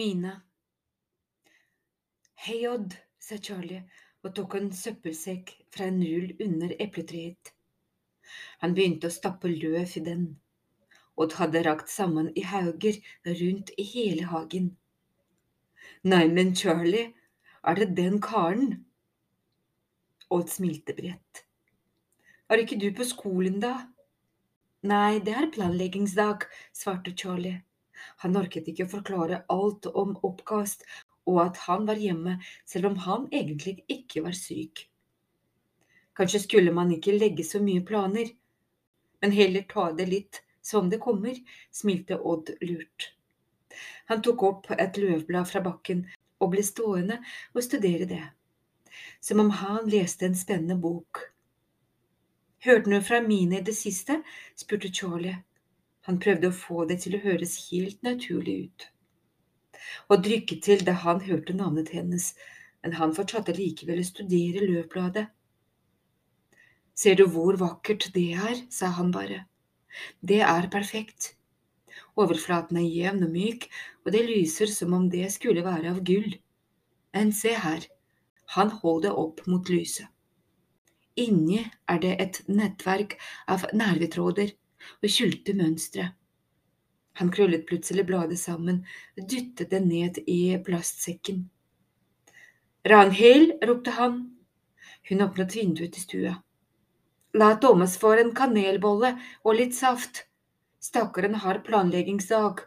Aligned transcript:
Mina. 0.00 0.30
Hei, 2.34 2.62
Odd, 2.68 2.94
sa 3.20 3.36
Charlie 3.36 3.82
og 4.24 4.32
tok 4.38 4.54
en 4.56 4.70
søppelsekk 4.72 5.52
fra 5.74 5.90
en 5.90 5.98
rull 6.00 6.30
under 6.40 6.72
epletreet. 6.80 7.50
Han 8.62 8.72
begynte 8.78 9.10
å 9.10 9.12
stappe 9.12 9.50
løv 9.52 9.92
i 10.00 10.02
den. 10.06 10.24
Odd 11.20 11.36
hadde 11.36 11.64
rakt 11.68 11.92
sammen 11.92 12.32
i 12.32 12.46
hauger 12.48 12.96
rundt 13.28 13.74
i 13.76 13.84
hele 13.92 14.24
hagen. 14.32 14.72
Nei, 16.08 16.24
men 16.32 16.56
Charlie, 16.56 17.12
er 17.60 17.84
det 17.84 17.92
den 18.00 18.22
karen? 18.24 18.86
Odd 20.32 20.48
smilte 20.48 20.96
bredt. 20.96 21.44
Er 22.48 22.64
ikke 22.64 22.80
du 22.80 22.88
på 22.96 23.04
skolen, 23.04 23.60
da? 23.60 23.74
Nei, 24.80 25.18
det 25.20 25.36
er 25.36 25.52
planleggingsdag, 25.58 26.48
svarte 26.72 27.12
Charlie. 27.12 27.58
Han 28.24 28.38
orket 28.40 28.68
ikke 28.70 28.86
å 28.88 28.94
forklare 28.96 29.44
alt 29.52 29.86
om 29.90 30.16
oppkast 30.26 30.86
og 31.30 31.40
at 31.44 31.60
han 31.66 31.86
var 31.88 32.00
hjemme 32.00 32.38
selv 32.68 32.90
om 32.90 32.96
han 33.06 33.26
egentlig 33.32 33.80
ikke 33.88 34.24
var 34.24 34.36
syk. 34.36 34.86
Kanskje 36.16 36.42
skulle 36.44 36.72
man 36.74 36.90
ikke 36.92 37.16
legge 37.16 37.44
så 37.46 37.60
mye 37.62 37.84
planer, 37.86 38.32
men 39.20 39.32
heller 39.36 39.66
ta 39.68 39.90
det 39.96 40.08
litt 40.10 40.42
som 40.62 40.90
det 40.90 41.00
kommer, 41.00 41.36
smilte 41.72 42.18
Odd 42.18 42.50
lurt. 42.60 43.12
Han 44.10 44.22
tok 44.22 44.42
opp 44.42 44.70
et 44.74 44.98
løvblad 44.98 45.48
fra 45.48 45.62
bakken 45.64 46.04
og 46.40 46.52
ble 46.54 46.64
stående 46.66 47.20
og 47.54 47.62
studere 47.64 48.08
det, 48.10 48.24
som 49.20 49.40
om 49.44 49.52
han 49.60 49.88
leste 49.88 50.26
en 50.26 50.36
spennende 50.36 50.76
bok. 50.80 51.22
Hørte 52.64 52.90
du 52.90 53.00
fra 53.00 53.22
Mine 53.24 53.60
i 53.60 53.64
det 53.64 53.76
siste? 53.76 54.20
spurte 54.56 54.90
Charlie. 54.92 55.38
Han 56.10 56.16
prøvde 56.18 56.48
å 56.50 56.54
få 56.58 56.84
det 56.90 56.96
til 57.04 57.14
å 57.14 57.22
høres 57.22 57.52
helt 57.68 58.00
naturlig 58.02 58.54
ut. 58.64 58.84
Og 60.10 60.24
drykket 60.26 60.64
til 60.66 60.80
da 60.82 60.96
han 61.04 61.20
hørte 61.22 61.54
navnet 61.54 61.92
hennes, 61.94 62.32
men 62.82 62.96
han 62.98 63.12
fortsatte 63.14 63.54
likevel 63.54 64.00
å 64.02 64.06
studere 64.08 64.64
løvbladet. 64.66 65.28
Ser 66.98 67.14
du 67.20 67.28
hvor 67.30 67.60
vakkert 67.60 68.08
det 68.16 68.24
er, 68.34 68.64
sa 68.74 68.90
han 68.96 69.12
bare. 69.14 69.44
Det 70.18 70.40
er 70.42 70.66
perfekt. 70.74 71.36
Overflaten 72.18 72.80
er 72.82 72.90
jevn 72.90 73.28
og 73.28 73.30
myk, 73.36 73.68
og 74.02 74.10
det 74.10 74.26
lyser 74.26 74.74
som 74.74 74.96
om 74.98 75.06
det 75.14 75.30
skulle 75.30 75.62
være 75.62 75.94
av 75.94 76.02
gull. 76.10 76.34
Men 77.14 77.30
se 77.30 77.54
her, 77.54 77.86
han 78.58 78.74
holdt 78.82 79.06
det 79.06 79.14
opp 79.14 79.46
mot 79.46 79.70
lyset. 79.70 80.10
Inni 81.22 81.62
er 81.86 82.02
det 82.02 82.16
et 82.18 82.42
nettverk 82.50 83.14
av 83.46 83.70
nervetråder 83.70 84.56
og 85.02 85.08
skjulte 85.10 85.54
mønsteret. 85.56 86.16
Han 87.20 87.30
krøllet 87.34 87.66
plutselig 87.68 88.06
bladet 88.08 88.38
sammen 88.40 88.84
og 89.18 89.24
dyttet 89.28 89.72
det 89.72 89.80
ned 89.84 90.20
i 90.30 90.56
plastsekken. 90.64 91.42
Ranhild, 92.88 93.58
ropte 93.68 93.92
han. 93.98 94.20
Hun 95.10 95.24
åpnet 95.26 95.56
vinduet 95.56 95.92
til 95.92 96.04
stua. 96.06 96.34
La 97.36 97.50
Thomas 97.60 97.98
få 98.00 98.14
en 98.18 98.32
kanelbolle 98.34 99.12
og 99.44 99.58
litt 99.58 99.76
saft. 99.76 100.24
Stakkaren 100.80 101.36
har 101.42 101.60
planleggingsdag. 101.66 102.64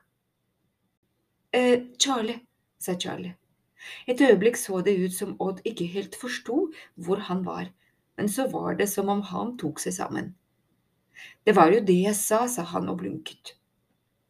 Eh, 1.54 1.82
Charlie, 1.98 2.40
sa 2.80 2.94
Charlie. 2.94 3.34
Et 4.08 4.22
øyeblikk 4.22 4.58
så 4.58 4.82
det 4.82 4.94
ut 4.96 5.14
som 5.14 5.36
Odd 5.42 5.60
ikke 5.68 5.90
helt 5.92 6.16
forsto 6.16 6.70
hvor 6.96 7.26
han 7.28 7.44
var, 7.46 7.68
men 8.18 8.30
så 8.30 8.48
var 8.52 8.78
det 8.80 8.88
som 8.92 9.10
om 9.10 9.22
han 9.34 9.58
tok 9.58 9.82
seg 9.84 9.98
sammen. 9.98 10.32
Det 11.46 11.56
var 11.56 11.74
jo 11.74 11.82
det 11.86 12.00
jeg 12.06 12.16
sa, 12.18 12.46
sa 12.48 12.66
han 12.74 12.90
og 12.92 13.02
blunket. 13.02 13.56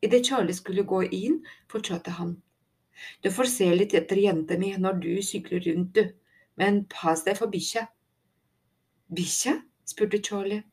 Idet 0.04 0.26
Charlie 0.28 0.56
skulle 0.56 0.84
gå 0.84 1.04
inn, 1.04 1.40
fortsatte 1.72 2.16
han. 2.18 2.36
Du 3.22 3.32
får 3.32 3.50
se 3.52 3.70
litt 3.76 3.94
etter 3.98 4.20
jenta 4.20 4.58
mi 4.60 4.74
når 4.78 5.00
du 5.04 5.14
sykler 5.24 5.64
rundt, 5.68 5.96
du, 5.96 6.10
men 6.60 6.84
pass 6.92 7.24
deg 7.28 7.40
for 7.40 7.52
bikkja. 7.54 7.88
Bikkja? 9.14 9.60
spurte 9.88 10.20
Charlie. 10.24 10.64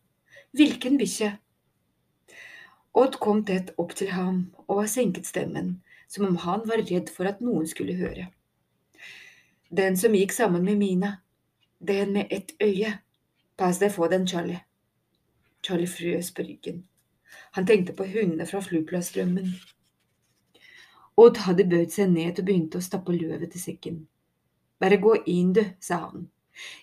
Hvilken 0.57 0.99
bikkje? 0.99 1.31
Odd 2.99 3.21
kom 3.23 3.45
tett 3.47 3.71
opp 3.79 3.95
til 3.95 4.11
ham 4.15 4.43
og 4.67 4.83
senket 4.91 5.29
stemmen, 5.29 5.77
som 6.11 6.27
om 6.27 6.39
han 6.43 6.67
var 6.67 6.83
redd 6.83 7.11
for 7.15 7.31
at 7.31 7.43
noen 7.45 7.69
skulle 7.71 7.95
høre. 7.99 8.27
Den 9.71 9.97
som 9.97 10.17
gikk 10.19 10.35
sammen 10.35 10.65
med 10.67 10.81
Mina. 10.81 11.13
Den 11.79 12.13
med 12.13 12.27
ett 12.35 12.57
øye. 12.61 12.97
Pass 13.57 13.79
deg 13.79 13.93
for 13.95 14.11
den, 14.11 14.27
Charlie. 14.27 14.59
Charlie 15.63 15.91
frøs 15.91 16.31
på 16.35 16.47
ryggen. 16.47 16.85
Han 17.57 17.67
tenkte 17.67 17.95
på 17.97 18.07
hundene 18.09 18.47
fra 18.47 18.61
fluplastrømmen. 18.65 19.53
Odd 21.21 21.41
hadde 21.45 21.69
bøyd 21.69 21.93
seg 21.93 22.13
ned 22.15 22.39
og 22.39 22.47
begynte 22.47 22.81
å 22.81 22.85
stappe 22.85 23.15
løvet 23.15 23.53
til 23.53 23.63
sekken. 23.63 23.99
Bare 24.81 24.97
gå 25.03 25.17
inn, 25.29 25.53
du, 25.53 25.65
sa 25.81 25.99
han. 26.07 26.29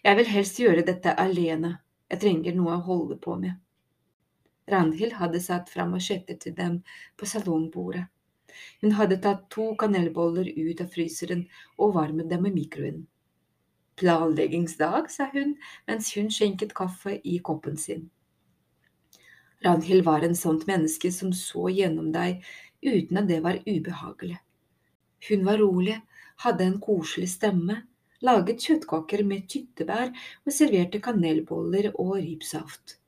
Jeg 0.03 0.17
vil 0.19 0.29
helst 0.31 0.59
gjøre 0.61 0.85
dette 0.85 1.16
alene, 1.17 1.77
jeg 2.11 2.21
trenger 2.21 2.55
noe 2.55 2.75
å 2.77 2.85
holde 2.85 3.17
på 3.23 3.35
med. 3.39 3.57
Randhild 4.71 5.16
hadde 5.17 5.41
satt 5.41 5.71
fram 5.71 5.93
machetter 5.95 6.37
til 6.43 6.53
dem 6.55 6.81
på 7.17 7.27
salongbordet. 7.29 8.05
Hun 8.81 8.95
hadde 8.97 9.19
tatt 9.23 9.47
to 9.53 9.71
kanelboller 9.79 10.49
ut 10.55 10.81
av 10.83 10.91
fryseren 10.93 11.45
og 11.77 11.95
varmet 11.97 12.29
dem 12.29 12.45
i 12.49 12.53
mikroen. 12.53 13.05
Planleggingsdag, 13.97 15.09
sa 15.09 15.29
hun 15.33 15.55
mens 15.89 16.11
hun 16.17 16.29
skjenket 16.33 16.75
kaffe 16.77 17.17
i 17.23 17.39
koppen 17.49 17.77
sin. 17.81 18.09
Ragnhild 19.66 20.06
var 20.06 20.22
en 20.22 20.35
sånt 20.35 20.68
menneske 20.69 21.12
som 21.12 21.34
så 21.34 21.69
gjennom 21.73 22.12
deg 22.13 22.44
uten 22.85 23.22
at 23.22 23.29
det 23.29 23.40
var 23.45 23.57
ubehagelig. 23.66 24.38
Hun 25.29 25.45
var 25.47 25.57
rolig, 25.57 25.97
hadde 26.44 26.68
en 26.68 26.79
koselig 26.81 27.31
stemme, 27.31 27.81
laget 28.22 28.62
kjøttkaker 28.62 29.23
med 29.25 29.47
tyttebær 29.50 30.12
og 30.13 30.53
serverte 30.53 31.01
kanelboller 31.01 31.90
og 31.96 32.17
ribsaft. 32.19 33.00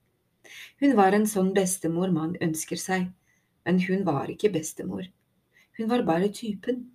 Hun 0.82 0.96
var 0.98 1.14
en 1.14 1.28
sånn 1.30 1.52
bestemor 1.54 2.10
man 2.14 2.34
ønsker 2.42 2.82
seg, 2.82 3.10
men 3.66 3.82
hun 3.86 4.06
var 4.08 4.32
ikke 4.34 4.50
bestemor. 4.54 5.06
Hun 5.78 5.92
var 5.92 6.06
bare 6.08 6.32
typen. 6.34 6.88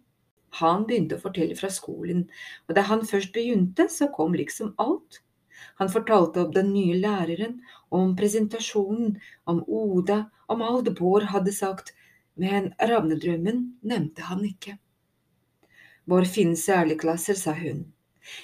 Han 0.59 0.87
begynte 0.89 1.19
å 1.19 1.23
fortelle 1.23 1.55
fra 1.59 1.71
skolen, 1.71 2.27
og 2.67 2.75
da 2.77 2.85
han 2.91 3.07
først 3.07 3.33
begynte, 3.35 3.87
så 3.91 4.11
kom 4.15 4.35
liksom 4.39 4.75
alt. 4.83 5.21
Han 5.81 5.91
fortalte 5.91 6.45
om 6.45 6.53
den 6.55 6.73
nye 6.75 6.97
læreren, 6.99 7.61
om 7.89 8.15
presentasjonen, 8.17 9.19
om 9.45 9.63
Oda, 9.67 10.25
om 10.47 10.63
alt 10.63 10.91
Bård 10.99 11.29
hadde 11.33 11.53
sagt, 11.53 11.95
men 12.35 12.73
ravnedrømmen 12.81 13.67
nevnte 13.83 14.27
han 14.31 14.45
ikke. 14.47 14.79
Bård 16.05 16.27
finnes 16.29 16.69
i 16.69 16.75
alle 16.77 16.99
klasser, 17.01 17.39
sa 17.39 17.55
hun. 17.57 17.85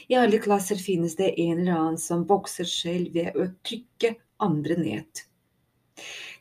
I 0.09 0.17
alle 0.21 0.39
klasser 0.39 0.77
finnes 0.81 1.17
det 1.17 1.33
en 1.41 1.59
eller 1.59 1.73
annen 1.73 1.99
som 1.99 2.27
vokser 2.29 2.69
selv 2.69 3.15
ved 3.17 3.37
å 3.37 3.49
trykke 3.67 4.15
andre 4.41 4.77
ned. 4.81 5.25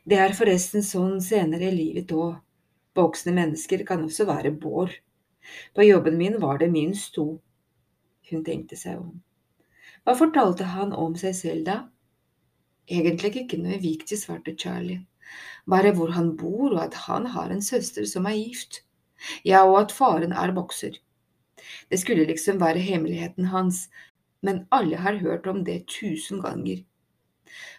Det 0.04 0.16
er 0.16 0.36
forresten 0.36 0.84
sånn 0.84 1.20
senere 1.24 1.68
i 1.68 1.76
livet 1.76 2.12
òg. 2.16 2.38
Voksne 2.96 3.32
mennesker 3.36 3.84
kan 3.88 4.02
også 4.04 4.26
være 4.28 4.52
Bård. 4.62 4.92
På 5.74 5.84
jobben 5.84 6.16
min 6.18 6.40
var 6.40 6.58
det 6.58 6.70
minst 6.72 7.14
to. 7.14 7.26
Hun 8.30 8.44
tenkte 8.44 8.76
seg 8.76 8.98
om. 9.00 9.20
Hva 10.04 10.16
fortalte 10.16 10.66
han 10.74 10.92
om 10.96 11.16
seg 11.20 11.34
selv 11.36 11.66
da? 11.66 11.78
Egentlig 12.90 13.34
ikke 13.42 13.60
noe 13.60 13.78
viktig, 13.82 14.16
svarte 14.18 14.56
Charlie. 14.58 15.04
Bare 15.70 15.92
hvor 15.94 16.14
han 16.16 16.32
bor, 16.40 16.72
og 16.72 16.80
at 16.82 16.96
han 17.06 17.28
har 17.34 17.52
en 17.52 17.62
søster 17.62 18.06
som 18.08 18.26
er 18.26 18.38
gift. 18.38 18.82
Ja, 19.44 19.62
og 19.68 19.76
at 19.82 19.94
faren 19.94 20.32
er 20.32 20.54
bokser. 20.56 20.96
Det 21.92 22.00
skulle 22.00 22.24
liksom 22.26 22.60
være 22.60 22.82
hemmeligheten 22.82 23.50
hans, 23.52 23.88
men 24.42 24.64
alle 24.72 24.96
har 24.96 25.20
hørt 25.20 25.46
om 25.46 25.64
det 25.64 25.84
tusen 25.92 26.40
ganger. 26.40 26.80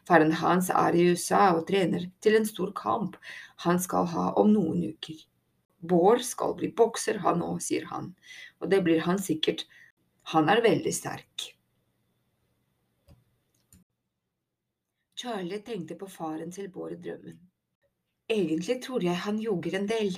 Faren 0.07 0.33
hans 0.38 0.69
er 0.69 0.95
i 0.95 1.07
USA 1.12 1.47
og 1.56 1.65
trener 1.67 2.06
til 2.21 2.38
en 2.38 2.45
stor 2.45 2.74
kamp 2.77 3.17
han 3.65 3.79
skal 3.81 4.09
ha 4.13 4.27
om 4.39 4.51
noen 4.53 4.83
uker. 4.94 5.17
Bård 5.81 6.21
skal 6.21 6.53
bli 6.59 6.69
bokser, 6.77 7.17
han 7.25 7.41
òg, 7.41 7.57
sier 7.65 7.88
han, 7.89 8.12
og 8.62 8.69
det 8.69 8.83
blir 8.85 9.01
han 9.07 9.17
sikkert. 9.19 9.65
Han 10.35 10.51
er 10.53 10.62
veldig 10.62 10.94
sterk. 10.94 11.47
Charlie 15.21 15.59
tenkte 15.62 15.95
på 15.95 16.07
faren 16.09 16.50
til 16.50 16.69
Bård 16.73 16.95
i 16.95 16.97
drømmen. 16.97 17.35
Egentlig 18.33 18.79
tror 18.81 19.03
jeg 19.06 19.21
han 19.21 19.38
ljuger 19.38 19.75
en 19.77 19.85
del. 19.85 20.15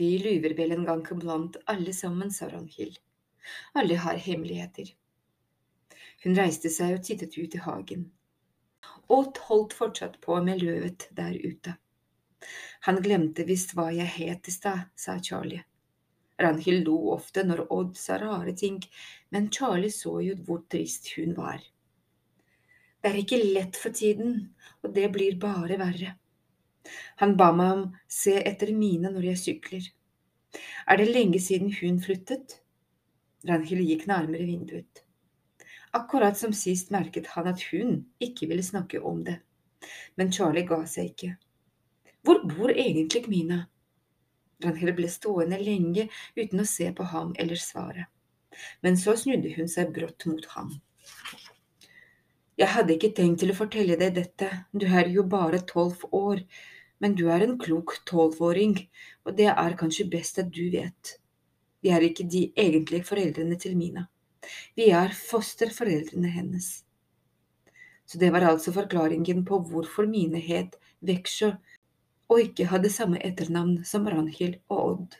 Vi 0.00 0.08
lyver 0.22 0.54
vel 0.56 0.72
en 0.72 0.86
gang 0.88 1.02
iblant, 1.12 1.58
alle 1.68 1.92
sammen, 1.92 2.30
sa 2.32 2.48
Ragnhild. 2.48 2.96
Alle 3.76 3.98
har 4.00 4.22
hemmeligheter. 4.28 4.94
Hun 6.24 6.40
reiste 6.40 6.72
seg 6.72 6.96
og 6.96 7.04
tittet 7.04 7.36
ut 7.36 7.58
i 7.58 7.62
hagen. 7.66 8.08
Odd 9.12 9.44
holdt 9.50 9.76
fortsatt 9.76 10.16
på 10.24 10.40
med 10.46 10.64
løvet 10.64 11.10
der 11.20 11.36
ute. 11.44 11.76
Han 12.88 13.04
glemte 13.04 13.44
visst 13.44 13.76
hva 13.76 13.90
jeg 13.92 14.08
het 14.16 14.48
i 14.48 14.54
stad, 14.56 14.88
sa 14.96 15.20
Charlie. 15.20 15.66
Ragnhild 16.40 16.88
lo 16.88 17.10
ofte 17.12 17.44
når 17.44 17.66
Odd 17.68 17.96
sa 18.00 18.16
rare 18.24 18.56
ting, 18.56 18.80
men 19.28 19.52
Charlie 19.52 19.92
så 19.92 20.22
jo 20.24 20.40
hvor 20.48 20.64
trist 20.64 21.12
hun 21.18 21.36
var. 21.36 21.60
Det 22.98 23.10
er 23.12 23.20
ikke 23.20 23.38
lett 23.42 23.76
for 23.78 23.94
tiden, 23.94 24.40
og 24.82 24.94
det 24.94 25.06
blir 25.14 25.36
bare 25.40 25.78
verre. 25.78 26.16
Han 27.20 27.36
ba 27.38 27.50
meg 27.54 27.74
om 27.74 27.84
se 28.10 28.34
etter 28.40 28.72
mine 28.74 29.12
når 29.14 29.30
jeg 29.32 29.42
sykler. 29.42 29.90
Er 30.88 30.98
det 30.98 31.10
lenge 31.12 31.40
siden 31.42 31.70
hun 31.80 32.00
flyttet? 32.02 32.58
Ranhild 33.46 33.84
gikk 33.86 34.06
nærmere 34.10 34.46
vinduet. 34.48 35.04
Akkurat 35.94 36.38
som 36.38 36.52
sist 36.52 36.90
merket 36.90 37.30
han 37.36 37.46
at 37.48 37.62
hun 37.70 38.00
ikke 38.20 38.48
ville 38.50 38.64
snakke 38.66 39.00
om 39.00 39.22
det, 39.24 39.38
men 40.16 40.32
Charlie 40.32 40.66
ga 40.68 40.82
seg 40.90 41.12
ikke. 41.12 41.30
Hvor 42.26 42.42
bor 42.50 42.72
egentlig 42.74 43.28
Mina? 43.30 43.62
Ranhild 44.64 44.96
ble 44.98 45.08
stående 45.08 45.60
lenge 45.62 46.08
uten 46.36 46.60
å 46.60 46.66
se 46.66 46.90
på 46.92 47.06
ham 47.12 47.30
eller 47.38 47.60
svare, 47.62 48.08
men 48.82 48.98
så 48.98 49.14
snudde 49.16 49.54
hun 49.54 49.70
seg 49.70 49.94
brått 49.94 50.26
mot 50.26 50.50
ham. 50.56 50.74
Jeg 52.58 52.72
hadde 52.74 52.96
ikke 52.96 53.12
tenkt 53.14 53.38
til 53.44 53.52
å 53.52 53.56
fortelle 53.58 53.94
deg 54.00 54.16
dette, 54.16 54.48
du 54.74 54.86
er 54.86 55.06
jo 55.14 55.22
bare 55.30 55.60
tolv 55.62 56.00
år, 56.10 56.40
men 56.98 57.14
du 57.14 57.28
er 57.30 57.44
en 57.44 57.54
klok 57.60 58.00
tolvåring, 58.08 58.74
og 59.22 59.36
det 59.38 59.46
er 59.52 59.76
kanskje 59.78 60.08
best 60.10 60.40
at 60.42 60.50
du 60.50 60.64
vet. 60.72 61.12
Vi 61.78 61.92
er 61.94 62.02
ikke 62.02 62.26
de 62.26 62.48
egentlige 62.58 63.06
foreldrene 63.06 63.58
til 63.62 63.76
Mina. 63.78 64.08
Vi 64.74 64.88
er 64.90 65.14
fosterforeldrene 65.14 66.32
hennes. 66.34 66.68
Så 68.08 68.18
det 68.18 68.32
var 68.34 68.48
altså 68.48 68.74
forklaringen 68.74 69.44
på 69.46 69.60
hvorfor 69.70 70.10
Mine 70.10 70.42
het 70.42 70.74
Veksjø 71.06 71.52
og 72.28 72.42
ikke 72.42 72.68
hadde 72.72 72.90
samme 72.90 73.22
etternavn 73.24 73.84
som 73.86 74.10
Ranhild 74.10 74.58
og 74.66 74.82
Odd. 74.82 75.18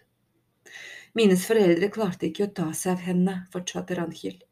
Mines 1.15 1.47
foreldre 1.47 1.89
klarte 1.95 2.29
ikke 2.29 2.49
å 2.49 2.55
ta 2.61 2.73
seg 2.75 2.97
av 2.97 3.07
henne, 3.07 3.41
fortsatte 3.55 3.97
Ranhild, 3.97 4.43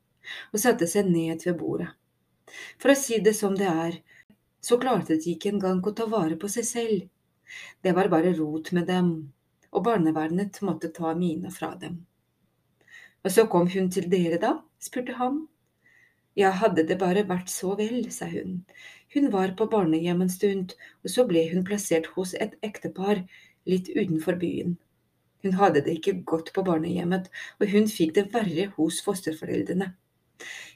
og 0.52 0.62
satte 0.62 0.86
seg 0.90 1.10
ned 1.10 1.42
ved 1.48 1.58
bordet. 1.58 1.90
For 2.82 2.93
å 2.93 2.98
si 2.98 3.20
det 3.25 3.34
som 3.38 3.56
det 3.58 3.69
er, 3.70 4.00
så 4.62 4.78
klarte 4.82 5.16
de 5.22 5.34
ikke 5.34 5.52
engang 5.54 5.82
å 5.87 5.94
ta 5.96 6.06
vare 6.10 6.38
på 6.40 6.50
seg 6.52 6.66
selv. 6.69 7.08
Det 7.82 7.94
var 7.94 8.10
bare 8.12 8.34
rot 8.34 8.72
med 8.76 8.88
dem, 8.90 9.10
og 9.70 9.84
barnevernet 9.87 10.62
måtte 10.66 10.90
ta 10.94 11.14
Mina 11.14 11.52
fra 11.54 11.75
dem. 11.81 12.00
Og 13.26 13.32
så 13.34 13.46
kom 13.50 13.69
hun 13.70 13.90
til 13.90 14.08
dere, 14.10 14.38
da? 14.43 14.56
spurte 14.82 15.16
han. 15.19 15.44
Ja, 16.37 16.50
hadde 16.60 16.84
det 16.87 16.98
bare 17.00 17.25
vært 17.26 17.50
så 17.50 17.75
vel, 17.78 18.10
sa 18.12 18.28
hun. 18.31 18.60
Hun 19.14 19.31
var 19.32 19.54
på 19.58 19.69
barnehjem 19.72 20.20
en 20.22 20.32
stund, 20.32 20.75
og 21.02 21.12
så 21.12 21.25
ble 21.28 21.46
hun 21.52 21.64
plassert 21.66 22.10
hos 22.14 22.34
et 22.34 22.58
ektepar 22.66 23.22
litt 23.66 23.88
utenfor 23.94 24.38
byen. 24.42 24.76
Hun 25.42 25.56
hadde 25.60 25.82
det 25.87 25.96
ikke 25.99 26.20
godt 26.28 26.52
på 26.54 26.64
barnehjemmet, 26.66 27.31
og 27.60 27.70
hun 27.72 27.88
fikk 27.90 28.16
det 28.19 28.28
verre 28.34 28.69
hos 28.76 29.00
fosterforeldrene. 29.06 29.92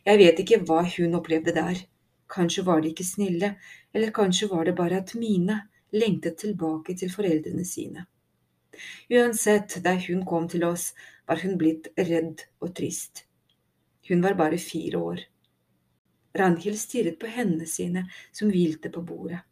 Jeg 0.07 0.21
vet 0.21 0.43
ikke 0.43 0.61
hva 0.67 0.83
hun 0.97 1.17
opplevde 1.19 1.55
der. 1.57 1.83
Kanskje 2.31 2.65
var 2.67 2.81
de 2.81 2.93
ikke 2.93 3.07
snille, 3.07 3.55
eller 3.95 4.15
kanskje 4.15 4.49
var 4.51 4.65
det 4.65 4.77
bare 4.79 5.01
at 5.03 5.15
Mine 5.19 5.59
lengtet 5.93 6.39
tilbake 6.39 6.95
til 6.99 7.11
foreldrene 7.13 7.65
sine. 7.67 8.07
Uansett, 9.11 9.81
da 9.85 9.97
hun 10.07 10.25
kom 10.27 10.47
til 10.49 10.65
oss, 10.65 10.93
var 11.27 11.43
hun 11.43 11.59
blitt 11.59 11.91
redd 11.99 12.47
og 12.63 12.75
trist. 12.77 13.25
Hun 14.09 14.23
var 14.23 14.39
bare 14.39 14.59
fire 14.59 14.99
år. 14.99 15.21
Ranhild 16.39 16.79
stirret 16.79 17.19
på 17.19 17.31
hendene 17.31 17.67
sine 17.67 18.07
som 18.33 18.51
hvilte 18.55 18.91
på 18.95 19.03
bordet. 19.03 19.43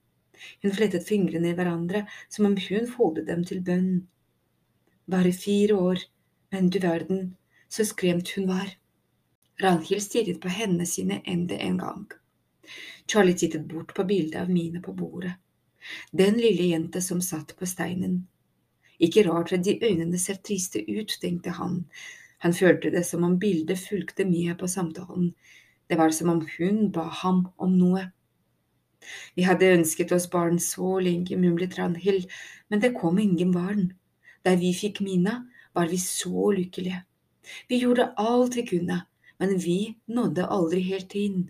Hun 0.62 0.74
flettet 0.74 1.06
fingrene 1.06 1.50
i 1.50 1.56
hverandre 1.58 2.04
som 2.30 2.46
om 2.46 2.54
hun 2.68 2.86
foldet 2.90 3.26
dem 3.26 3.42
til 3.46 3.62
bønn. 3.66 4.06
Bare 5.10 5.32
fire 5.34 5.74
år, 5.74 6.04
men 6.54 6.70
du 6.70 6.78
verden, 6.78 7.34
så 7.68 7.84
skremt 7.84 8.30
hun 8.36 8.46
var. 8.48 8.70
Ranhild 9.62 10.02
stirret 10.02 10.40
på 10.40 10.48
hendene 10.48 10.86
sine 10.86 11.20
enda 11.24 11.56
en 11.58 11.78
gang. 11.78 12.06
Charlie 13.10 13.34
tittet 13.34 13.66
bort 13.68 13.94
på 13.94 14.04
bildet 14.04 14.40
av 14.42 14.50
Mine 14.50 14.82
på 14.82 14.92
bordet. 14.92 15.32
Den 16.12 16.34
lille 16.38 16.62
jenta 16.62 17.00
som 17.00 17.22
satt 17.22 17.56
på 17.56 17.66
steinen. 17.66 18.26
Ikke 18.98 19.24
rart 19.26 19.52
at 19.52 19.64
de 19.64 19.78
øynene 19.82 20.18
ser 20.18 20.38
triste 20.42 20.82
ut, 20.90 21.16
tenkte 21.20 21.54
han. 21.56 21.84
Han 22.38 22.54
følte 22.54 22.90
det 22.94 23.04
som 23.06 23.24
om 23.24 23.38
bildet 23.38 23.80
fulgte 23.80 24.26
med 24.28 24.58
på 24.58 24.68
samtalen. 24.68 25.32
Det 25.88 25.98
var 25.98 26.10
som 26.10 26.30
om 26.30 26.44
hun 26.58 26.90
ba 26.92 27.08
ham 27.22 27.46
om 27.56 27.74
noe. 27.78 28.04
Vi 29.34 29.46
hadde 29.46 29.72
ønsket 29.78 30.12
oss 30.12 30.28
barn 30.30 30.58
så 30.62 30.98
lenge, 31.00 31.36
mumlet 31.38 31.78
Ranhild, 31.78 32.26
men 32.68 32.82
det 32.82 32.94
kom 32.98 33.18
ingen 33.18 33.52
barn. 33.54 33.92
Der 34.44 34.58
vi 34.60 34.74
fikk 34.74 35.00
Mina, 35.00 35.46
var 35.74 35.88
vi 35.88 35.98
så 35.98 36.50
lykkelige. 36.52 37.02
Vi 37.68 37.78
gjorde 37.82 38.12
alt 38.16 38.56
vi 38.56 38.66
kunne, 38.66 39.00
men 39.38 39.58
vi 39.62 39.96
nådde 40.06 40.46
aldri 40.46 40.82
helt 40.88 41.14
inn. 41.18 41.46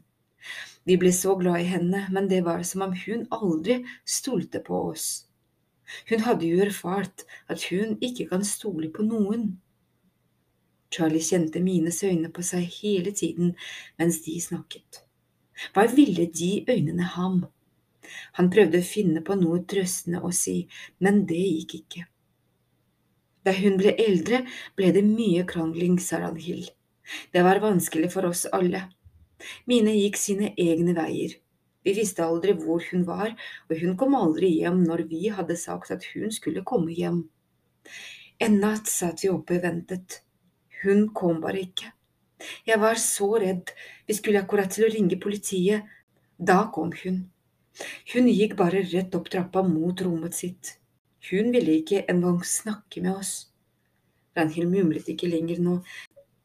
Vi 0.89 0.97
ble 0.97 1.13
så 1.13 1.35
glad 1.37 1.61
i 1.61 1.69
henne, 1.69 2.07
men 2.13 2.29
det 2.29 2.45
var 2.47 2.63
som 2.65 2.85
om 2.87 2.95
hun 3.05 3.27
aldri 3.35 3.83
stolte 4.05 4.61
på 4.65 4.83
oss. 4.93 5.09
Hun 6.09 6.25
hadde 6.25 6.49
jo 6.49 6.61
erfart 6.65 7.25
at 7.49 7.65
hun 7.73 7.97
ikke 8.05 8.29
kan 8.31 8.45
stole 8.45 8.91
på 8.93 9.05
noen. 9.09 9.51
Charlie 10.93 11.25
kjente 11.25 11.61
Mines 11.61 12.01
øyne 12.05 12.31
på 12.33 12.45
seg 12.45 12.65
hele 12.81 13.13
tiden 13.13 13.55
mens 14.01 14.23
de 14.25 14.39
snakket. 14.41 15.03
Hva 15.75 15.89
ville 15.93 16.29
de 16.33 16.53
øynene 16.69 17.09
ham? 17.17 17.43
Han 18.39 18.49
prøvde 18.53 18.81
å 18.81 18.89
finne 18.89 19.21
på 19.25 19.37
noe 19.37 19.61
trøstende 19.69 20.23
å 20.25 20.31
si, 20.33 20.63
men 21.05 21.25
det 21.29 21.41
gikk 21.41 21.75
ikke. 21.83 22.07
Da 23.45 23.53
hun 23.57 23.77
ble 23.81 23.95
eldre, 24.01 24.45
ble 24.77 24.93
det 24.97 25.05
mye 25.05 25.45
krangling, 25.49 25.99
sa 26.01 26.23
Ranhild. 26.23 26.71
Det 27.33 27.43
var 27.45 27.61
vanskelig 27.63 28.13
for 28.13 28.29
oss 28.29 28.47
alle. 28.53 28.87
Mine 29.71 29.95
gikk 29.95 30.19
sine 30.19 30.53
egne 30.59 30.95
veier. 30.97 31.37
Vi 31.87 31.95
visste 31.97 32.25
aldri 32.27 32.53
hvor 32.59 32.83
hun 32.91 33.05
var, 33.09 33.35
og 33.71 33.81
hun 33.81 33.95
kom 33.97 34.17
aldri 34.19 34.51
hjem 34.59 34.83
når 34.85 35.07
vi 35.11 35.29
hadde 35.33 35.57
sagt 35.57 35.93
at 35.95 36.05
hun 36.13 36.33
skulle 36.35 36.67
komme 36.67 36.93
hjem. 36.93 37.23
En 38.43 38.59
natt 38.63 38.91
satt 38.91 39.23
vi 39.25 39.31
oppe 39.33 39.57
og 39.59 39.65
ventet. 39.65 40.21
Hun 40.83 41.09
kom 41.15 41.41
bare 41.43 41.63
ikke. 41.65 41.93
Jeg 42.69 42.79
var 42.79 42.99
så 43.03 43.31
redd, 43.43 43.73
vi 44.07 44.15
skulle 44.15 44.43
akkurat 44.45 44.71
til 44.71 44.87
å 44.87 44.93
ringe 44.93 45.19
politiet. 45.23 45.87
Da 46.39 46.67
kom 46.75 46.93
hun. 47.03 47.25
Hun 48.13 48.29
gikk 48.31 48.55
bare 48.59 48.85
rett 48.87 49.15
opp 49.19 49.31
trappa 49.33 49.65
mot 49.67 50.03
rommet 50.05 50.35
sitt. 50.35 50.77
Hun 51.31 51.51
ville 51.55 51.81
ikke 51.81 52.05
engang 52.11 52.43
snakke 52.47 53.03
med 53.03 53.17
oss. 53.17 53.33
Ranhild 54.39 54.71
mumlet 54.71 55.09
ikke 55.11 55.31
lenger 55.31 55.59
nå, 55.63 55.81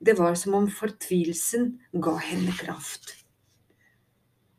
det 0.04 0.18
var 0.20 0.36
som 0.36 0.56
om 0.58 0.70
fortvilelsen 0.72 1.70
ga 2.04 2.16
henne 2.20 2.54
kraft. 2.60 3.16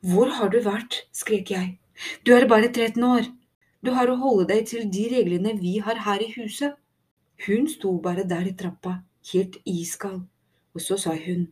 Hvor 0.04 0.30
har 0.38 0.52
du 0.52 0.60
vært? 0.64 1.04
skrek 1.12 1.52
jeg. 1.52 1.78
Du 2.24 2.34
er 2.36 2.48
bare 2.48 2.68
13 2.72 3.04
år. 3.04 3.28
Du 3.84 3.92
har 3.92 4.08
å 4.08 4.18
holde 4.20 4.48
deg 4.50 4.66
til 4.68 4.88
de 4.92 5.04
reglene 5.12 5.54
vi 5.60 5.78
har 5.84 6.00
her 6.06 6.24
i 6.24 6.30
huset. 6.34 6.76
Hun 7.44 7.68
sto 7.68 7.92
bare 8.00 8.24
der 8.28 8.48
i 8.48 8.54
trappa, 8.56 8.98
helt 9.32 9.58
iskald, 9.68 10.22
og 10.74 10.80
så 10.80 10.96
sa 11.00 11.14
hun, 11.18 11.48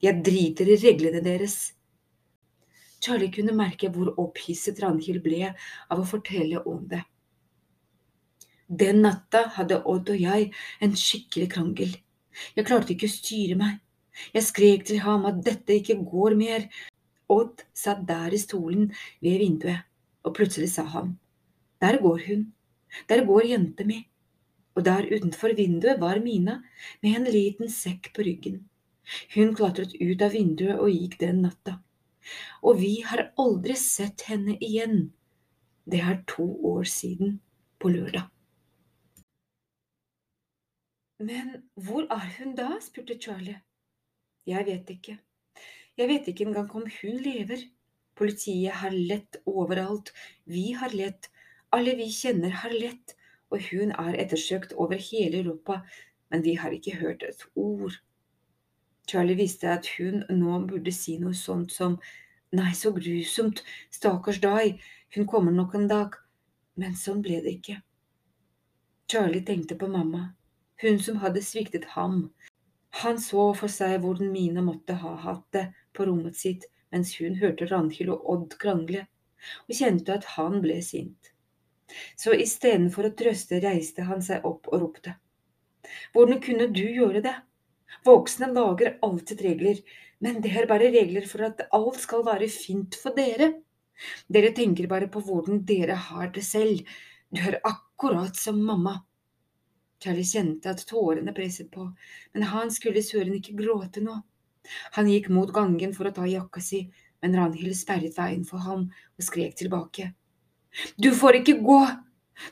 jeg 0.00 0.22
driter 0.24 0.68
i 0.70 0.78
reglene 0.80 1.20
deres. 1.24 1.74
Charlie 3.00 3.32
kunne 3.32 3.56
merke 3.56 3.90
hvor 3.92 4.14
opphisset 4.20 4.80
Ranhild 4.82 5.22
ble 5.24 5.52
av 5.52 6.00
å 6.00 6.08
fortelle 6.08 6.62
om 6.64 6.86
det. 6.88 7.02
Den 8.66 9.04
natta 9.04 9.44
hadde 9.56 9.82
Odd 9.86 10.10
og 10.10 10.20
jeg 10.20 10.50
en 10.82 10.96
skikkelig 10.98 11.50
krangel. 11.52 11.92
Jeg 12.56 12.66
klarte 12.68 12.94
ikke 12.94 13.08
å 13.08 13.14
styre 13.14 13.56
meg. 13.60 13.78
Jeg 14.32 14.46
skrek 14.46 14.84
til 14.88 15.02
ham 15.04 15.26
at 15.28 15.42
dette 15.44 15.76
ikke 15.76 15.98
går 16.00 16.36
mer. 16.38 16.68
Odd 17.32 17.64
satt 17.76 18.04
der 18.08 18.34
i 18.34 18.40
stolen 18.40 18.90
ved 19.24 19.40
vinduet, 19.42 19.82
og 20.24 20.36
plutselig 20.38 20.70
sa 20.76 20.84
han, 20.92 21.16
der 21.82 21.98
går 22.02 22.22
hun, 22.28 22.44
der 23.10 23.24
går 23.26 23.48
jenta 23.50 23.84
mi. 23.84 24.04
Og 24.76 24.84
der 24.84 25.08
utenfor 25.08 25.56
vinduet 25.56 26.00
var 26.00 26.20
Mina 26.20 26.60
med 27.02 27.16
en 27.16 27.28
liten 27.32 27.70
sekk 27.72 28.12
på 28.14 28.26
ryggen. 28.26 28.60
Hun 29.34 29.54
klatret 29.56 29.94
ut 29.96 30.22
av 30.22 30.36
vinduet 30.36 30.76
og 30.76 30.92
gikk 30.92 31.18
den 31.22 31.42
natta. 31.46 31.78
Og 32.62 32.80
vi 32.82 33.00
har 33.06 33.30
aldri 33.40 33.76
sett 33.80 34.26
henne 34.28 34.58
igjen. 34.60 35.10
Det 35.86 36.02
er 36.02 36.22
to 36.28 36.46
år 36.76 36.84
siden, 36.90 37.38
på 37.80 37.92
lørdag. 37.92 38.35
Men 41.18 41.62
hvor 41.74 42.06
er 42.12 42.26
hun 42.38 42.54
da? 42.56 42.76
spurte 42.80 43.18
Charlie. 43.20 43.60
Jeg 44.46 44.66
vet 44.66 44.90
ikke. 44.90 45.18
Jeg 45.96 46.08
vet 46.08 46.28
ikke 46.28 46.44
engang 46.44 46.70
om 46.74 46.84
hun 47.00 47.16
lever. 47.24 47.62
Politiet 48.16 48.72
har 48.72 48.90
lett 48.90 49.36
overalt, 49.46 50.12
vi 50.44 50.72
har 50.72 50.92
lett, 50.96 51.30
alle 51.72 51.96
vi 51.96 52.08
kjenner 52.12 52.50
har 52.62 52.72
lett, 52.72 53.12
og 53.50 53.60
hun 53.70 53.92
er 53.92 54.16
ettersøkt 54.16 54.72
over 54.72 54.96
hele 54.96 55.42
Europa, 55.42 55.82
men 56.30 56.44
vi 56.44 56.54
har 56.54 56.72
ikke 56.72 56.96
hørt 56.96 57.22
et 57.22 57.44
ord. 57.54 57.98
Charlie 59.08 59.36
visste 59.36 59.68
at 59.68 59.88
hun 59.98 60.24
nå 60.30 60.62
burde 60.66 60.92
si 60.92 61.18
noe 61.18 61.34
sånt 61.34 61.72
som 61.72 62.00
Nei, 62.56 62.70
så 62.78 62.92
grusomt, 62.94 63.60
stakkars 63.90 64.38
deg, 64.40 64.78
hun 65.14 65.26
kommer 65.28 65.52
nok 65.52 65.74
en 65.74 65.88
dag, 65.90 66.14
men 66.78 66.94
sånn 66.96 67.18
ble 67.20 67.40
det 67.42 67.56
ikke. 67.58 67.80
Charlie 69.10 69.42
tenkte 69.44 69.76
på 69.76 69.88
mamma, 69.90 70.28
hun 70.82 70.98
som 71.02 71.20
hadde 71.22 71.42
sviktet 71.44 71.84
ham. 71.96 72.30
Han 73.02 73.20
så 73.20 73.50
for 73.58 73.72
seg 73.72 74.00
hvordan 74.02 74.32
Mina 74.32 74.64
måtte 74.64 74.96
ha 75.02 75.14
hatt 75.26 75.46
det 75.52 75.66
på 75.96 76.06
rommet 76.08 76.36
sitt 76.38 76.66
mens 76.94 77.16
hun 77.20 77.36
hørte 77.40 77.66
Randhild 77.68 78.12
og 78.14 78.28
Odd 78.32 78.54
krangle, 78.62 79.06
og 79.66 79.78
kjente 79.78 80.14
at 80.14 80.26
han 80.36 80.60
ble 80.64 80.78
sint. 80.84 81.32
Så 82.18 82.34
istedenfor 82.34 83.08
å 83.08 83.14
trøste 83.18 83.60
reiste 83.62 84.06
han 84.06 84.22
seg 84.24 84.46
opp 84.48 84.70
og 84.70 84.82
ropte. 84.82 85.16
Hvordan 86.14 86.40
kunne 86.42 86.68
du 86.74 86.82
gjøre 86.82 87.22
det? 87.26 87.34
Voksne 88.06 88.48
lager 88.54 88.96
alltid 89.06 89.42
regler, 89.46 89.82
men 90.22 90.40
det 90.42 90.54
er 90.56 90.68
bare 90.70 90.90
regler 90.94 91.26
for 91.28 91.46
at 91.46 91.66
alt 91.76 92.00
skal 92.02 92.24
være 92.26 92.48
fint 92.50 92.96
for 92.98 93.14
dere. 93.16 93.52
Dere 94.32 94.52
tenker 94.56 94.88
bare 94.90 95.08
på 95.12 95.22
hvordan 95.24 95.62
dere 95.68 95.96
har 96.08 96.32
det 96.34 96.44
selv. 96.46 96.82
Du 97.30 97.40
er 97.42 97.60
akkurat 97.64 98.36
som 98.36 98.58
mamma. 98.62 98.98
Charlie 100.02 100.26
kjente 100.28 100.70
at 100.70 100.84
tårene 100.88 101.32
presset 101.36 101.70
på, 101.72 101.86
men 102.34 102.48
han 102.50 102.72
skulle 102.74 103.04
søren 103.04 103.36
ikke 103.38 103.56
gråte 103.58 104.02
nå. 104.04 104.18
Han 104.96 105.08
gikk 105.10 105.28
mot 105.32 105.52
gangen 105.54 105.94
for 105.96 106.08
å 106.08 106.14
ta 106.14 106.26
jakka 106.28 106.62
si, 106.64 106.82
men 107.22 107.36
Ranhild 107.38 107.76
sperret 107.78 108.18
veien 108.18 108.44
for 108.44 108.64
ham 108.66 108.88
og 108.90 109.24
skrek 109.24 109.56
tilbake. 109.58 110.10
Du 111.00 111.12
får 111.16 111.40
ikke 111.40 111.60
gå! 111.64 111.80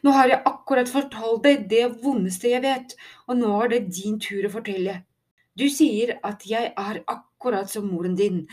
Nå 0.01 0.15
har 0.17 0.31
jeg 0.31 0.45
akkurat 0.49 0.89
fortalt 0.89 1.43
deg 1.45 1.67
det 1.69 1.83
vondeste 2.01 2.49
jeg 2.49 2.65
vet, 2.65 2.95
og 3.29 3.37
nå 3.37 3.51
er 3.61 3.75
det 3.75 3.83
din 3.93 4.17
tur 4.23 4.47
å 4.49 4.53
fortelle. 4.55 5.03
Du 5.55 5.67
sier 5.71 6.17
at 6.25 6.47
jeg 6.49 6.71
er 6.73 7.03
akkurat 7.05 7.69
som 7.71 7.91
moren 7.91 8.17
din. 8.17 8.47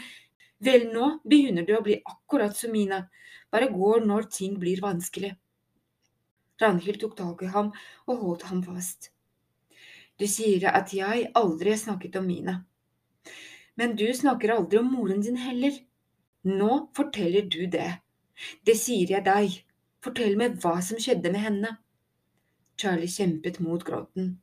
Vel, 0.61 0.89
nå 0.91 1.21
begynner 1.23 1.63
du 1.65 1.71
å 1.77 1.85
bli 1.85 1.95
akkurat 2.03 2.57
som 2.57 2.75
Mina, 2.75 3.05
bare 3.51 3.71
går 3.71 4.03
når 4.05 4.27
ting 4.35 4.59
blir 4.59 4.83
vanskelig. 4.83 5.31
Ranhild 6.61 7.01
tok 7.01 7.15
tak 7.17 7.41
i 7.43 7.51
ham 7.53 7.71
og 8.07 8.21
holdt 8.23 8.47
ham 8.49 8.61
fast. 8.65 9.11
Du 10.19 10.27
sier 10.29 10.67
at 10.69 10.93
jeg 10.93 11.31
aldri 11.37 11.73
snakket 11.77 12.17
om 12.19 12.27
Mina. 12.29 12.59
Men 13.79 13.95
du 13.97 14.05
snakker 14.13 14.53
aldri 14.53 14.81
om 14.81 14.91
moren 14.93 15.23
din 15.25 15.39
heller. 15.41 15.73
Nå 16.45 16.71
forteller 16.97 17.47
du 17.49 17.65
det. 17.65 17.89
Det 18.65 18.75
sier 18.77 19.15
jeg 19.15 19.25
deg. 19.25 19.55
Fortell 20.01 20.37
meg 20.37 20.59
hva 20.61 20.75
som 20.85 21.01
skjedde 21.01 21.31
med 21.33 21.41
henne. 21.45 21.71
Charlie 22.77 23.09
kjempet 23.09 23.59
mot 23.61 23.83
gråten. 23.85 24.35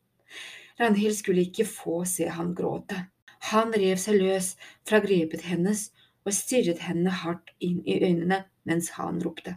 Ranhild 0.79 1.17
skulle 1.19 1.47
ikke 1.49 1.67
få 1.67 2.03
se 2.07 2.29
han 2.31 2.55
gråte. 2.59 3.09
Han 3.51 3.73
rev 3.75 3.99
seg 4.03 4.19
løs 4.19 4.53
fra 4.87 5.01
grepet 5.03 5.47
hennes 5.47 5.89
og 6.27 6.35
stirret 6.35 6.83
henne 6.87 7.15
hardt 7.23 7.55
inn 7.63 7.81
i 7.87 7.99
øynene 8.03 8.45
mens 8.69 8.93
han 8.99 9.23
ropte. 9.23 9.57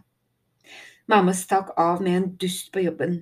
Mamma 1.12 1.34
stakk 1.36 1.74
av 1.76 2.02
med 2.02 2.16
en 2.16 2.36
dust 2.36 2.70
på 2.72 2.80
jobben. 2.80 3.18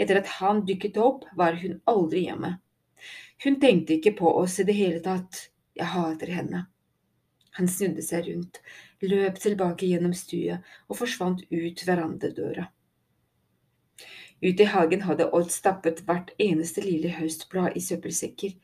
Etter 0.00 0.16
at 0.16 0.30
han 0.38 0.62
dykket 0.64 0.96
opp, 0.96 1.26
var 1.36 1.58
hun 1.60 1.74
aldri 1.84 2.22
hjemme. 2.24 2.54
Hun 3.44 3.58
tenkte 3.60 3.98
ikke 3.98 4.14
på 4.16 4.32
oss 4.38 4.56
i 4.62 4.64
det 4.64 4.76
hele 4.78 5.02
tatt. 5.04 5.50
Jeg 5.76 5.90
hater 5.92 6.32
henne. 6.32 6.62
Han 7.58 7.68
snudde 7.68 8.00
seg 8.06 8.30
rundt, 8.30 8.62
løp 9.04 9.36
tilbake 9.44 9.90
gjennom 9.90 10.16
stua 10.16 10.56
og 10.88 10.96
forsvant 11.02 11.44
ut 11.52 11.84
verandadøra. 11.84 12.70
Ute 14.40 14.64
i 14.64 14.72
hagen 14.72 15.04
hadde 15.04 15.28
Odd 15.36 15.52
stappet 15.52 16.00
hvert 16.08 16.32
eneste 16.40 16.80
lille 16.88 17.12
høstblad 17.12 17.76
i 17.76 17.84
søppelsekker, 17.84 18.56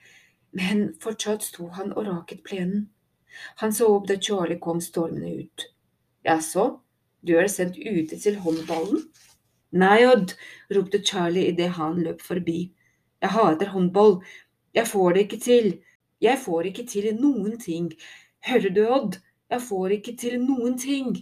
men 0.56 0.86
fortsatt 1.04 1.44
sto 1.44 1.68
han 1.76 1.92
og 1.92 2.08
raket 2.08 2.46
plenen. 2.48 2.88
Han 3.60 3.76
så 3.76 3.92
opp 3.92 4.08
da 4.08 4.16
Charlie 4.16 4.58
kom 4.58 4.80
stormende 4.80 5.36
ut. 5.44 5.68
Jaså, 6.24 6.80
du 7.26 7.34
er 7.36 7.48
sendt 7.52 7.78
ute 7.78 8.18
til 8.18 8.38
håndballen? 8.40 9.02
Nei, 9.72 10.02
Odd, 10.08 10.34
ropte 10.74 11.02
Charlie 11.06 11.50
idet 11.52 11.70
han 11.76 12.00
løp 12.02 12.22
forbi. 12.24 12.72
Jeg 13.22 13.30
hater 13.30 13.70
håndball. 13.70 14.18
Jeg 14.74 14.88
får 14.88 15.12
det 15.12 15.26
ikke 15.26 15.40
til. 15.44 15.68
Jeg 16.20 16.38
får 16.38 16.70
ikke 16.70 16.86
til 16.86 17.10
noen 17.20 17.58
ting. 17.60 17.92
Hører 18.46 18.74
du, 18.74 18.82
Odd? 18.88 19.20
Jeg 19.50 19.62
får 19.62 19.96
ikke 19.98 20.16
til 20.16 20.40
noen 20.42 20.78
ting. 20.78 21.16